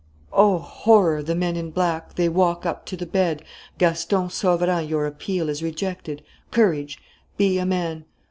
"Oh, 0.33 0.57
horror! 0.57 1.21
the 1.21 1.35
men 1.35 1.55
in 1.55 1.69
black! 1.69 2.15
They 2.15 2.27
walk 2.27 2.65
up 2.65 2.87
to 2.87 2.97
the 2.97 3.05
bed: 3.05 3.43
'Gaston 3.77 4.31
Sauverand, 4.31 4.89
your 4.89 5.05
appeal 5.05 5.47
is 5.47 5.61
rejected. 5.61 6.23
Courage! 6.49 6.97
Be 7.37 7.59
a 7.59 7.67
man!' 7.67 8.05